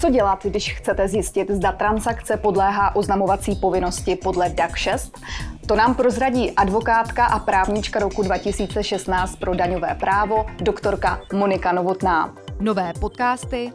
Co 0.00 0.10
dělat, 0.10 0.44
když 0.44 0.74
chcete 0.74 1.08
zjistit, 1.08 1.50
zda 1.50 1.72
transakce 1.72 2.36
podléhá 2.36 2.96
oznamovací 2.96 3.56
povinnosti 3.56 4.16
podle 4.16 4.48
DAC 4.48 4.74
6? 4.74 5.20
To 5.66 5.76
nám 5.76 5.94
prozradí 5.94 6.50
advokátka 6.50 7.24
a 7.24 7.38
právnička 7.38 7.98
roku 7.98 8.22
2016 8.22 9.36
pro 9.36 9.54
daňové 9.54 9.94
právo, 10.00 10.46
doktorka 10.60 11.20
Monika 11.32 11.72
Novotná. 11.72 12.34
Nové 12.60 12.92
podcasty 13.00 13.72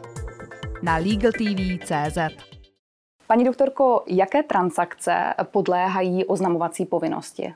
na 0.82 0.96
LegalTV.cz 0.96 2.18
Paní 3.26 3.44
doktorko, 3.44 4.04
jaké 4.06 4.42
transakce 4.42 5.34
podléhají 5.44 6.24
oznamovací 6.24 6.86
povinnosti? 6.86 7.54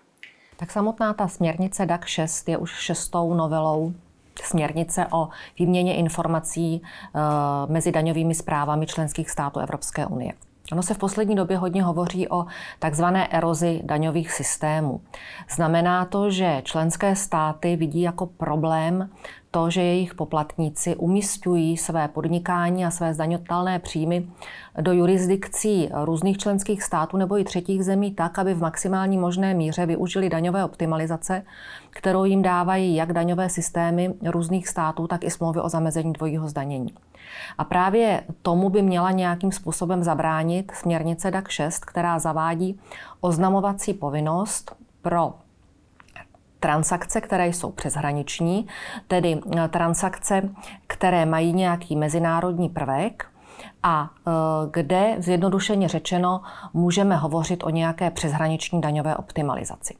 Tak 0.56 0.70
samotná 0.70 1.14
ta 1.14 1.28
směrnice 1.28 1.86
DAC 1.86 2.04
6 2.04 2.48
je 2.48 2.58
už 2.58 2.70
šestou 2.70 3.34
novelou 3.34 3.92
směrnice 4.48 5.06
o 5.10 5.28
výměně 5.58 5.96
informací 5.96 6.82
eh, 6.82 7.20
mezi 7.66 7.92
daňovými 7.92 8.34
zprávami 8.34 8.86
členských 8.86 9.30
států 9.30 9.60
Evropské 9.60 10.06
unie. 10.06 10.32
Ono 10.72 10.82
se 10.82 10.94
v 10.94 10.98
poslední 10.98 11.34
době 11.34 11.56
hodně 11.56 11.82
hovoří 11.82 12.28
o 12.28 12.46
takzvané 12.78 13.28
erozi 13.28 13.80
daňových 13.84 14.32
systémů. 14.32 15.00
Znamená 15.50 16.04
to, 16.04 16.30
že 16.30 16.62
členské 16.64 17.16
státy 17.16 17.76
vidí 17.76 18.00
jako 18.00 18.26
problém 18.26 19.10
to, 19.58 19.70
že 19.70 19.82
jejich 19.82 20.14
poplatníci 20.14 20.96
umistují 20.96 21.76
své 21.76 22.08
podnikání 22.08 22.84
a 22.84 22.90
své 22.90 23.14
zdaňotelné 23.14 23.78
příjmy 23.78 24.28
do 24.80 24.92
jurisdikcí 24.92 25.90
různých 25.92 26.38
členských 26.38 26.82
států 26.82 27.16
nebo 27.16 27.38
i 27.38 27.44
třetích 27.44 27.84
zemí 27.84 28.14
tak, 28.14 28.38
aby 28.38 28.54
v 28.54 28.60
maximální 28.60 29.18
možné 29.18 29.54
míře 29.54 29.86
využili 29.86 30.28
daňové 30.28 30.64
optimalizace, 30.64 31.42
kterou 31.90 32.24
jim 32.24 32.42
dávají 32.42 32.94
jak 32.94 33.12
daňové 33.12 33.48
systémy 33.48 34.14
různých 34.26 34.68
států, 34.68 35.06
tak 35.06 35.24
i 35.24 35.30
smlouvy 35.30 35.60
o 35.60 35.68
zamezení 35.68 36.12
dvojího 36.12 36.48
zdanění. 36.48 36.94
A 37.58 37.64
právě 37.64 38.22
tomu 38.42 38.70
by 38.70 38.82
měla 38.82 39.10
nějakým 39.10 39.52
způsobem 39.52 40.02
zabránit 40.02 40.72
směrnice 40.74 41.30
DAC 41.30 41.48
6, 41.48 41.84
která 41.84 42.18
zavádí 42.18 42.80
oznamovací 43.20 43.94
povinnost 43.94 44.76
pro 45.02 45.34
transakce, 46.60 47.20
které 47.20 47.48
jsou 47.48 47.70
přeshraniční, 47.70 48.66
tedy 49.08 49.40
eh, 49.56 49.68
transakce, 49.68 50.42
které 50.86 51.26
mají 51.26 51.52
nějaký 51.52 51.96
mezinárodní 51.96 52.68
prvek, 52.68 53.26
a 53.82 54.10
eh, 54.10 54.30
kde, 54.70 55.16
zjednodušeně 55.18 55.88
řečeno, 55.88 56.40
můžeme 56.74 57.16
hovořit 57.16 57.64
o 57.64 57.70
nějaké 57.70 58.10
přeshraniční 58.10 58.80
daňové 58.80 59.16
optimalizaci. 59.16 59.94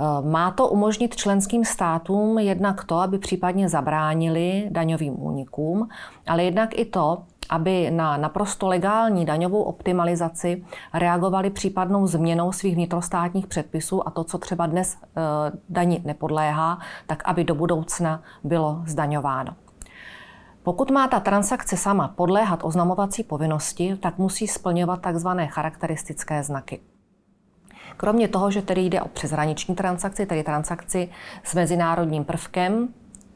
Eh, 0.00 0.30
má 0.30 0.50
to 0.50 0.68
umožnit 0.68 1.16
členským 1.16 1.64
státům 1.64 2.38
jednak 2.38 2.84
to, 2.84 2.98
aby 2.98 3.18
případně 3.18 3.68
zabránili 3.68 4.68
daňovým 4.70 5.22
únikům, 5.22 5.88
ale 6.26 6.44
jednak 6.44 6.78
i 6.78 6.84
to, 6.84 7.22
aby 7.50 7.90
na 7.90 8.16
naprosto 8.16 8.68
legální 8.68 9.24
daňovou 9.24 9.62
optimalizaci 9.62 10.64
reagovali 10.94 11.50
případnou 11.50 12.06
změnou 12.06 12.52
svých 12.52 12.74
vnitrostátních 12.74 13.46
předpisů 13.46 14.08
a 14.08 14.10
to, 14.10 14.24
co 14.24 14.38
třeba 14.38 14.66
dnes 14.66 14.96
eh, 15.02 15.20
daní 15.68 16.02
nepodléhá, 16.04 16.78
tak 17.06 17.22
aby 17.24 17.44
do 17.44 17.54
budoucna 17.54 18.22
bylo 18.44 18.82
zdaňováno. 18.86 19.54
Pokud 20.62 20.90
má 20.90 21.08
ta 21.08 21.20
transakce 21.20 21.76
sama 21.76 22.08
podléhat 22.08 22.60
oznamovací 22.62 23.24
povinnosti, 23.24 23.96
tak 23.96 24.18
musí 24.18 24.48
splňovat 24.48 25.00
takzvané 25.00 25.46
charakteristické 25.46 26.42
znaky. 26.42 26.80
Kromě 27.96 28.28
toho, 28.28 28.50
že 28.50 28.62
tedy 28.62 28.80
jde 28.80 29.02
o 29.02 29.08
přeshraniční 29.08 29.74
transakci, 29.74 30.26
tedy 30.26 30.42
transakci 30.42 31.08
s 31.44 31.54
mezinárodním 31.54 32.24
prvkem, 32.24 32.88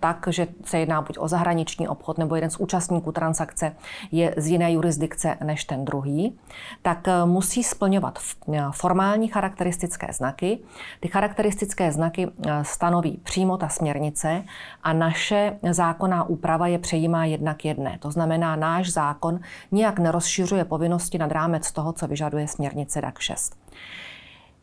tak, 0.05 0.29
že 0.31 0.47
se 0.65 0.79
jedná 0.79 1.03
buď 1.03 1.19
o 1.19 1.29
zahraniční 1.29 1.89
obchod 1.89 2.19
nebo 2.19 2.35
jeden 2.35 2.51
z 2.51 2.57
účastníků 2.57 3.13
transakce 3.13 3.77
je 4.13 4.35
z 4.37 4.47
jiné 4.47 4.73
jurisdikce 4.73 5.37
než 5.45 5.65
ten 5.65 5.85
druhý, 5.85 6.39
tak 6.83 7.09
eh, 7.09 7.27
musí 7.27 7.65
splňovat 7.65 8.19
eh, 8.53 8.63
formální 8.71 9.29
charakteristické 9.29 10.13
znaky. 10.13 10.59
Ty 11.01 11.09
charakteristické 11.09 11.93
znaky 11.93 12.29
eh, 12.29 12.65
stanoví 12.65 13.21
přímo 13.23 13.57
ta 13.57 13.69
směrnice 13.69 14.45
a 14.83 14.93
naše 14.93 15.59
zákonná 15.71 16.25
úprava 16.25 16.67
je 16.67 16.79
přejímá 16.79 17.25
jednak 17.25 17.65
jedné. 17.65 17.99
To 17.99 18.11
znamená, 18.11 18.57
náš 18.57 18.93
zákon 18.93 19.41
nijak 19.73 19.99
nerozšiřuje 19.99 20.65
povinnosti 20.65 21.19
nad 21.19 21.33
rámec 21.33 21.73
toho, 21.73 21.93
co 21.93 22.07
vyžaduje 22.07 22.49
směrnice 22.49 23.01
DAC 23.01 23.15
6. 23.19 23.57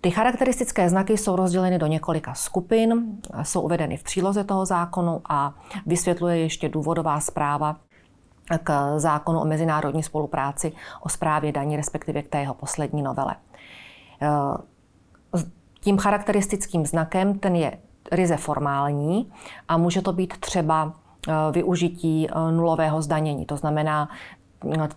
Ty 0.01 0.11
charakteristické 0.11 0.89
znaky 0.89 1.17
jsou 1.17 1.35
rozděleny 1.35 1.79
do 1.79 1.87
několika 1.87 2.33
skupin, 2.33 3.17
jsou 3.43 3.61
uvedeny 3.61 3.97
v 3.97 4.03
příloze 4.03 4.43
toho 4.43 4.65
zákonu 4.65 5.21
a 5.29 5.53
vysvětluje 5.85 6.37
ještě 6.37 6.69
důvodová 6.69 7.19
zpráva 7.19 7.75
k 8.63 8.99
zákonu 8.99 9.39
o 9.39 9.45
mezinárodní 9.45 10.03
spolupráci 10.03 10.71
o 11.01 11.09
správě 11.09 11.51
daní, 11.51 11.77
respektive 11.77 12.21
k 12.21 12.29
té 12.29 12.39
jeho 12.39 12.53
poslední 12.53 13.01
novele. 13.01 13.35
Tím 15.81 15.97
charakteristickým 15.97 16.85
znakem 16.85 17.39
ten 17.39 17.55
je 17.55 17.77
ryze 18.11 18.37
formální 18.37 19.31
a 19.67 19.77
může 19.77 20.01
to 20.01 20.13
být 20.13 20.37
třeba 20.37 20.93
využití 21.51 22.27
nulového 22.51 23.01
zdanění. 23.01 23.45
To 23.45 23.57
znamená, 23.57 24.09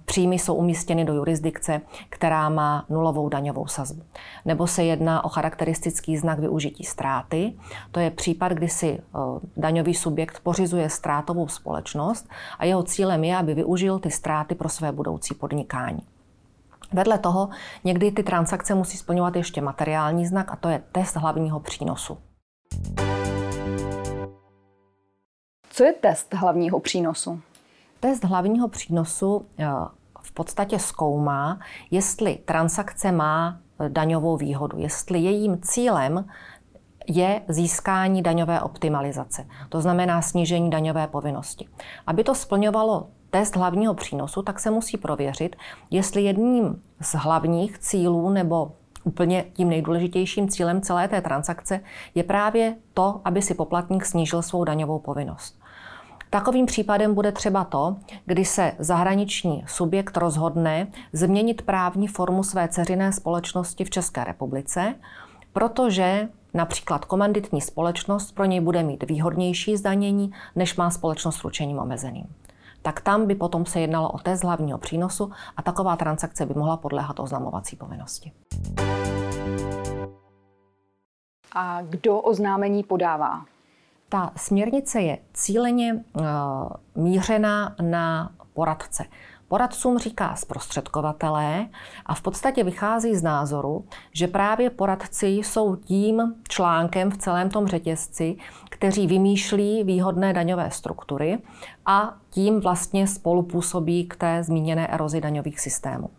příjmy 0.04 0.38
jsou 0.38 0.54
umístěny 0.54 1.04
do 1.04 1.14
jurisdikce, 1.14 1.80
která 2.08 2.48
má 2.48 2.86
nulovou 2.88 3.28
daňovou 3.28 3.66
sazbu. 3.66 4.02
Nebo 4.44 4.66
se 4.66 4.84
jedná 4.84 5.24
o 5.24 5.28
charakteristický 5.28 6.16
znak 6.16 6.38
využití 6.38 6.84
ztráty. 6.84 7.52
To 7.90 8.00
je 8.00 8.10
případ, 8.10 8.52
kdy 8.52 8.68
si 8.68 8.98
eh, 8.98 9.18
daňový 9.56 9.94
subjekt 9.94 10.40
pořizuje 10.42 10.90
ztrátovou 10.90 11.48
společnost 11.48 12.28
a 12.58 12.64
jeho 12.64 12.82
cílem 12.82 13.24
je, 13.24 13.36
aby 13.36 13.54
využil 13.54 13.98
ty 13.98 14.10
ztráty 14.10 14.54
pro 14.54 14.68
své 14.68 14.92
budoucí 14.92 15.34
podnikání. 15.34 16.00
Vedle 16.92 17.18
toho 17.18 17.48
někdy 17.84 18.12
ty 18.12 18.22
transakce 18.22 18.74
musí 18.74 18.96
splňovat 18.96 19.36
ještě 19.36 19.60
materiální 19.60 20.26
znak 20.26 20.52
a 20.52 20.56
to 20.56 20.68
je 20.68 20.82
test 20.92 21.16
hlavního 21.16 21.60
přínosu. 21.60 22.18
Co 25.70 25.84
je 25.84 25.92
test 25.92 26.34
hlavního 26.34 26.80
přínosu? 26.80 27.40
Test 28.04 28.24
hlavního 28.24 28.68
přínosu 28.68 29.46
eh, 29.58 29.66
v 30.22 30.32
podstatě 30.32 30.78
zkoumá, 30.78 31.58
jestli 31.90 32.38
transakce 32.44 33.12
má 33.12 33.60
eh, 33.80 33.88
daňovou 33.88 34.36
výhodu, 34.36 34.78
jestli 34.78 35.18
jejím 35.18 35.60
cílem 35.62 36.24
je 37.06 37.42
získání 37.48 38.22
daňové 38.22 38.60
optimalizace, 38.60 39.46
to 39.68 39.80
znamená 39.80 40.22
snížení 40.22 40.70
daňové 40.70 41.06
povinnosti. 41.06 41.68
Aby 42.06 42.24
to 42.24 42.34
splňovalo 42.34 43.08
test 43.30 43.56
hlavního 43.56 43.94
přínosu, 43.94 44.42
tak 44.42 44.60
se 44.60 44.70
musí 44.70 44.96
prověřit, 44.96 45.56
jestli 45.90 46.22
jedním 46.22 46.82
z 47.00 47.14
hlavních 47.14 47.78
cílů 47.78 48.30
nebo 48.30 48.72
úplně 49.04 49.44
tím 49.52 49.68
nejdůležitějším 49.68 50.48
cílem 50.48 50.80
celé 50.80 51.08
té 51.08 51.20
transakce 51.20 51.80
je 52.14 52.22
právě 52.22 52.76
to, 52.94 53.20
aby 53.24 53.42
si 53.42 53.54
poplatník 53.54 54.04
snížil 54.04 54.42
svou 54.42 54.64
daňovou 54.64 54.98
povinnost. 54.98 55.63
Takovým 56.34 56.66
případem 56.66 57.14
bude 57.14 57.32
třeba 57.32 57.64
to, 57.64 57.96
kdy 58.26 58.44
se 58.44 58.72
zahraniční 58.78 59.64
subjekt 59.66 60.16
rozhodne 60.16 60.86
změnit 61.12 61.62
právní 61.62 62.08
formu 62.08 62.42
své 62.42 62.68
ceřiné 62.68 63.12
společnosti 63.12 63.84
v 63.84 63.90
České 63.90 64.24
republice, 64.24 64.94
protože 65.52 66.28
například 66.54 67.04
komanditní 67.04 67.60
společnost 67.60 68.32
pro 68.32 68.44
něj 68.44 68.60
bude 68.60 68.82
mít 68.82 69.02
výhodnější 69.08 69.76
zdanění, 69.76 70.32
než 70.56 70.76
má 70.76 70.90
společnost 70.90 71.36
s 71.36 71.44
ručením 71.44 71.78
omezeným. 71.78 72.26
Tak 72.82 73.00
tam 73.00 73.26
by 73.26 73.34
potom 73.34 73.66
se 73.66 73.80
jednalo 73.80 74.12
o 74.12 74.18
test 74.18 74.42
hlavního 74.42 74.78
přínosu 74.78 75.30
a 75.56 75.62
taková 75.62 75.96
transakce 75.96 76.46
by 76.46 76.54
mohla 76.54 76.76
podléhat 76.76 77.20
oznamovací 77.20 77.76
povinnosti. 77.76 78.32
A 81.52 81.82
kdo 81.82 82.20
oznámení 82.20 82.82
podává? 82.82 83.53
Ta 84.14 84.32
směrnice 84.36 85.00
je 85.00 85.18
cíleně 85.32 85.92
uh, 85.94 86.24
mířena 86.94 87.74
na 87.82 88.30
poradce. 88.52 89.04
Poradcům 89.48 89.98
říká 89.98 90.36
zprostředkovatelé 90.36 91.68
a 92.06 92.14
v 92.14 92.22
podstatě 92.22 92.64
vychází 92.64 93.16
z 93.16 93.22
názoru, 93.22 93.84
že 94.12 94.28
právě 94.28 94.70
poradci 94.70 95.26
jsou 95.26 95.76
tím 95.76 96.34
článkem 96.48 97.10
v 97.10 97.18
celém 97.18 97.50
tom 97.50 97.66
řetězci, 97.66 98.36
kteří 98.70 99.06
vymýšlí 99.06 99.84
výhodné 99.84 100.32
daňové 100.32 100.70
struktury 100.70 101.38
a 101.86 102.16
tím 102.30 102.60
vlastně 102.60 103.06
spolupůsobí 103.06 104.06
k 104.06 104.16
té 104.16 104.42
zmíněné 104.42 104.86
erozi 104.88 105.20
daňových 105.20 105.60
systémů. 105.60 106.10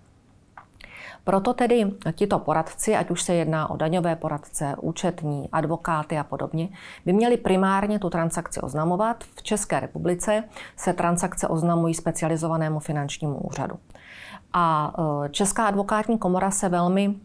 Proto 1.25 1.53
tedy 1.53 1.91
tito 2.11 2.39
poradci, 2.39 2.95
ať 2.95 3.09
už 3.09 3.21
se 3.21 3.33
jedná 3.33 3.69
o 3.69 3.77
daňové 3.77 4.15
poradce, 4.15 4.75
účetní, 4.81 5.49
advokáty 5.51 6.17
a 6.17 6.23
podobně, 6.23 6.69
by 7.05 7.13
měli 7.13 7.37
primárně 7.37 7.99
tu 7.99 8.09
transakci 8.09 8.61
oznamovat. 8.61 9.23
V 9.23 9.43
České 9.43 9.79
republice 9.79 10.43
se 10.77 10.93
transakce 10.93 11.47
oznamují 11.47 11.93
specializovanému 11.93 12.79
finančnímu 12.79 13.37
úřadu. 13.37 13.75
A 14.53 14.93
e, 15.25 15.29
Česká 15.29 15.65
advokátní 15.65 16.17
komora 16.17 16.51
se 16.51 16.69
velmi 16.69 17.15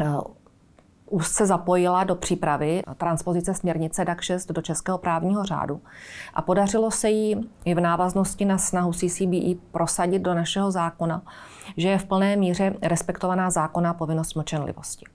e, 0.00 0.04
úzce 1.10 1.46
zapojila 1.46 2.04
do 2.04 2.14
přípravy 2.14 2.82
transpozice 2.96 3.54
směrnice 3.54 4.04
DAC 4.04 4.20
6 4.20 4.46
do 4.46 4.62
českého 4.62 4.98
právního 4.98 5.44
řádu 5.44 5.80
a 6.34 6.42
podařilo 6.42 6.90
se 6.90 7.10
jí 7.10 7.50
i 7.64 7.74
v 7.74 7.80
návaznosti 7.80 8.44
na 8.44 8.58
snahu 8.58 8.92
CCBE 8.92 9.54
prosadit 9.70 10.22
do 10.22 10.34
našeho 10.34 10.70
zákona, 10.70 11.22
že 11.76 11.88
je 11.88 11.98
v 11.98 12.04
plné 12.04 12.36
míře 12.36 12.74
respektovaná 12.82 13.50
zákonná 13.50 13.94
povinnost 13.94 14.34
mlčenlivosti. 14.34 15.06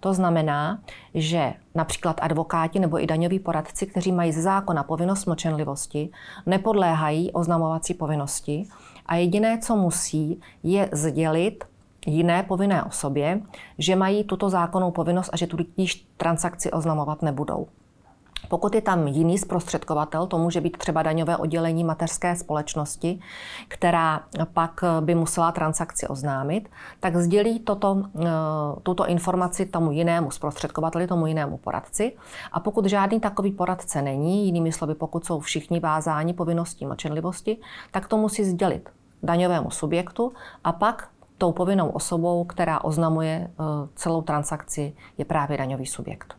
To 0.00 0.14
znamená, 0.14 0.78
že 1.14 1.54
například 1.74 2.16
advokáti 2.22 2.78
nebo 2.78 3.02
i 3.02 3.06
daňoví 3.06 3.38
poradci, 3.38 3.86
kteří 3.86 4.12
mají 4.12 4.32
ze 4.32 4.42
zákona 4.42 4.82
povinnost 4.82 5.26
mlčenlivosti, 5.26 6.10
nepodléhají 6.46 7.32
oznamovací 7.32 7.94
povinnosti 7.94 8.68
a 9.06 9.16
jediné, 9.16 9.58
co 9.58 9.76
musí, 9.76 10.40
je 10.62 10.88
sdělit 10.92 11.64
jiné 12.06 12.42
povinné 12.42 12.82
osobě, 12.82 13.40
že 13.78 13.96
mají 13.96 14.24
tuto 14.24 14.50
zákonnou 14.50 14.90
povinnost 14.90 15.30
a 15.32 15.36
že 15.36 15.46
tudíž 15.46 16.06
transakci 16.16 16.70
oznamovat 16.70 17.22
nebudou. 17.22 17.66
Pokud 18.48 18.74
je 18.74 18.80
tam 18.80 19.06
jiný 19.06 19.38
zprostředkovatel, 19.38 20.26
to 20.26 20.38
může 20.38 20.60
být 20.60 20.76
třeba 20.76 21.02
daňové 21.02 21.36
oddělení 21.36 21.84
mateřské 21.84 22.36
společnosti, 22.36 23.20
která 23.68 24.22
pak 24.52 24.80
by 25.00 25.14
musela 25.14 25.52
transakci 25.52 26.08
oznámit, 26.08 26.68
tak 27.00 27.16
sdělí 27.16 27.60
toto, 27.60 28.02
eh, 28.20 28.28
tuto 28.82 29.06
informaci 29.06 29.66
tomu 29.66 29.92
jinému 29.92 30.30
zprostředkovateli, 30.30 31.06
tomu 31.06 31.26
jinému 31.26 31.56
poradci. 31.56 32.16
A 32.52 32.60
pokud 32.60 32.86
žádný 32.86 33.20
takový 33.20 33.52
poradce 33.52 34.02
není, 34.02 34.46
jinými 34.46 34.72
slovy, 34.72 34.94
pokud 34.94 35.26
jsou 35.26 35.40
všichni 35.40 35.80
vázáni 35.80 36.32
povinností 36.34 36.86
mlčenlivosti, 36.86 37.56
tak 37.90 38.08
to 38.08 38.16
musí 38.16 38.44
sdělit 38.44 38.88
daňovému 39.22 39.70
subjektu 39.70 40.32
a 40.64 40.72
pak 40.72 41.08
tou 41.38 41.52
povinnou 41.52 41.88
osobou, 41.88 42.44
která 42.44 42.84
oznamuje 42.84 43.50
eh, 43.50 43.62
celou 43.94 44.22
transakci, 44.22 44.92
je 45.18 45.24
právě 45.24 45.58
daňový 45.58 45.86
subjekt. 45.86 46.37